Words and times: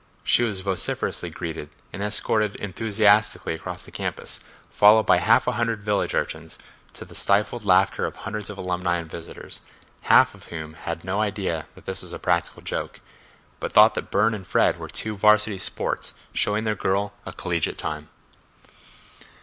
She 0.23 0.41
was 0.41 0.61
vociferously 0.61 1.29
greeted 1.29 1.69
and 1.93 2.01
escorted 2.01 2.55
enthusiastically 2.55 3.53
across 3.53 3.83
the 3.83 3.91
campus, 3.91 4.39
followed 4.71 5.05
by 5.05 5.17
half 5.17 5.45
a 5.45 5.51
hundred 5.51 5.83
village 5.83 6.15
urchins—to 6.15 7.05
the 7.05 7.13
stifled 7.13 7.65
laughter 7.65 8.05
of 8.07 8.15
hundreds 8.15 8.49
of 8.49 8.57
alumni 8.57 8.95
and 8.97 9.11
visitors, 9.11 9.61
half 10.05 10.33
of 10.33 10.45
whom 10.45 10.73
had 10.73 11.03
no 11.03 11.21
idea 11.21 11.67
that 11.75 11.85
this 11.85 12.01
was 12.01 12.13
a 12.13 12.17
practical 12.17 12.63
joke, 12.63 12.99
but 13.59 13.71
thought 13.73 13.93
that 13.93 14.09
Burne 14.09 14.33
and 14.33 14.47
Fred 14.47 14.79
were 14.79 14.89
two 14.89 15.15
varsity 15.15 15.59
sports 15.59 16.15
showing 16.33 16.63
their 16.63 16.73
girl 16.73 17.13
a 17.27 17.31
collegiate 17.31 17.77
time. 17.77 18.09